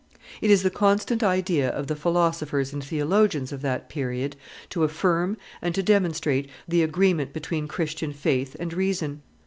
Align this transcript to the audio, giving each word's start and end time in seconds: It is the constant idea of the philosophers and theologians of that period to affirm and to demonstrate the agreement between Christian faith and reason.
It 0.41 0.49
is 0.49 0.63
the 0.63 0.71
constant 0.71 1.21
idea 1.21 1.69
of 1.69 1.85
the 1.85 1.95
philosophers 1.95 2.73
and 2.73 2.83
theologians 2.83 3.51
of 3.51 3.61
that 3.61 3.87
period 3.87 4.35
to 4.71 4.83
affirm 4.83 5.37
and 5.61 5.75
to 5.75 5.83
demonstrate 5.83 6.49
the 6.67 6.81
agreement 6.81 7.33
between 7.33 7.67
Christian 7.67 8.11
faith 8.11 8.55
and 8.59 8.73
reason. 8.73 9.21